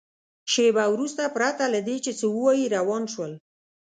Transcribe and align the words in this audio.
شېبه 0.51 0.83
وروسته 0.93 1.23
پرته 1.35 1.63
له 1.73 1.79
دې 1.87 1.97
چې 2.05 2.11
څه 2.19 2.25
ووایي 2.35 2.65
روان 2.77 3.03
شول. 3.13 3.31